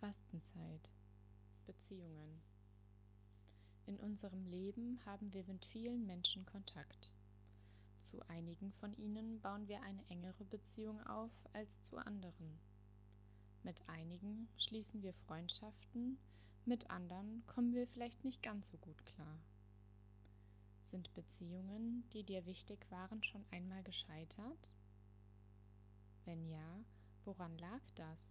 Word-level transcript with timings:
Fastenzeit. 0.00 0.92
Beziehungen. 1.66 2.40
In 3.86 3.98
unserem 3.98 4.46
Leben 4.46 5.00
haben 5.04 5.32
wir 5.32 5.44
mit 5.44 5.64
vielen 5.66 6.06
Menschen 6.06 6.46
Kontakt. 6.46 7.12
Zu 7.98 8.22
einigen 8.28 8.72
von 8.74 8.94
ihnen 8.94 9.40
bauen 9.40 9.66
wir 9.66 9.82
eine 9.82 10.08
engere 10.08 10.44
Beziehung 10.44 11.04
auf 11.06 11.32
als 11.52 11.82
zu 11.82 11.96
anderen. 11.96 12.60
Mit 13.64 13.82
einigen 13.88 14.48
schließen 14.56 15.02
wir 15.02 15.14
Freundschaften, 15.14 16.16
mit 16.64 16.90
anderen 16.90 17.44
kommen 17.46 17.74
wir 17.74 17.88
vielleicht 17.88 18.24
nicht 18.24 18.40
ganz 18.40 18.68
so 18.70 18.78
gut 18.78 19.04
klar. 19.04 19.40
Sind 20.84 21.12
Beziehungen, 21.14 22.08
die 22.12 22.22
dir 22.22 22.46
wichtig 22.46 22.86
waren, 22.90 23.22
schon 23.24 23.44
einmal 23.50 23.82
gescheitert? 23.82 24.74
Wenn 26.24 26.46
ja, 26.46 26.84
woran 27.24 27.58
lag 27.58 27.82
das? 27.96 28.30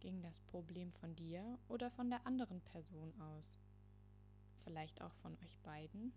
Ging 0.00 0.22
das 0.22 0.38
Problem 0.38 0.92
von 0.92 1.14
dir 1.14 1.58
oder 1.68 1.90
von 1.90 2.08
der 2.08 2.26
anderen 2.26 2.62
Person 2.62 3.12
aus? 3.20 3.58
Vielleicht 4.64 5.02
auch 5.02 5.12
von 5.16 5.36
euch 5.44 5.58
beiden? 5.58 6.14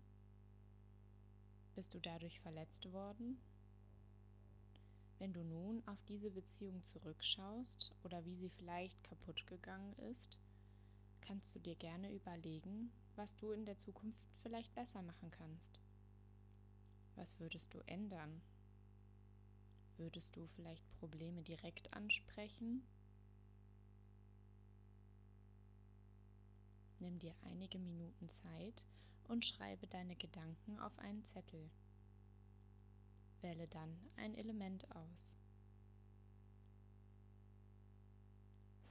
Bist 1.74 1.92
du 1.92 2.00
dadurch 2.00 2.40
verletzt 2.40 2.90
worden? 2.92 3.38
Wenn 5.18 5.34
du 5.34 5.44
nun 5.44 5.82
auf 5.86 6.02
diese 6.08 6.30
Beziehung 6.30 6.82
zurückschaust 6.84 7.92
oder 8.04 8.24
wie 8.24 8.34
sie 8.34 8.48
vielleicht 8.48 9.02
kaputt 9.04 9.46
gegangen 9.46 9.92
ist, 10.10 10.38
kannst 11.20 11.54
du 11.54 11.58
dir 11.58 11.76
gerne 11.76 12.10
überlegen, 12.10 12.90
was 13.16 13.36
du 13.36 13.52
in 13.52 13.66
der 13.66 13.78
Zukunft 13.78 14.20
vielleicht 14.42 14.74
besser 14.74 15.02
machen 15.02 15.30
kannst. 15.30 15.78
Was 17.16 17.38
würdest 17.38 17.74
du 17.74 17.80
ändern? 17.80 18.40
Würdest 19.98 20.36
du 20.36 20.46
vielleicht 20.46 20.90
Probleme 20.98 21.42
direkt 21.42 21.92
ansprechen? 21.92 22.82
Nimm 27.04 27.18
dir 27.18 27.34
einige 27.42 27.78
Minuten 27.78 28.30
Zeit 28.30 28.86
und 29.28 29.44
schreibe 29.44 29.86
deine 29.86 30.16
Gedanken 30.16 30.78
auf 30.78 30.98
einen 30.98 31.22
Zettel. 31.22 31.70
Wähle 33.42 33.68
dann 33.68 33.94
ein 34.16 34.34
Element 34.34 34.90
aus. 34.90 35.36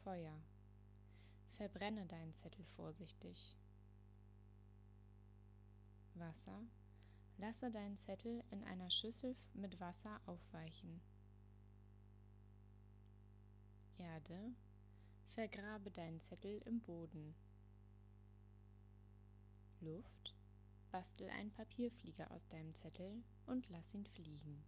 Feuer. 0.04 0.40
Verbrenne 1.58 2.06
deinen 2.06 2.34
Zettel 2.34 2.64
vorsichtig. 2.76 3.58
Wasser. 6.14 6.62
Lasse 7.40 7.72
deinen 7.72 7.98
Zettel 7.98 8.44
in 8.52 8.64
einer 8.66 8.92
Schüssel 8.92 9.36
mit 9.56 9.80
Wasser 9.80 10.22
aufweichen. 10.28 11.02
Erde. 13.98 14.54
Vergrabe 15.30 15.90
deinen 15.90 16.20
Zettel 16.20 16.62
im 16.66 16.80
Boden. 16.80 17.34
Luft. 19.84 20.36
Bastel 20.92 21.30
einen 21.30 21.52
Papierflieger 21.52 22.32
aus 22.32 22.48
deinem 22.48 22.74
Zettel 22.74 23.24
und 23.48 23.70
lass 23.70 23.94
ihn 23.94 24.06
fliegen. 24.06 24.64